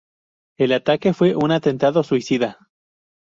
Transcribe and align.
El 0.57 0.71
ataque 0.73 1.13
fue 1.13 1.35
un 1.35 1.51
atentado 1.51 2.01
suicida. 2.01 2.57